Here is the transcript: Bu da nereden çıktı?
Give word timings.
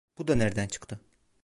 Bu 0.17 0.27
da 0.27 0.35
nereden 0.35 0.67
çıktı? 0.67 0.99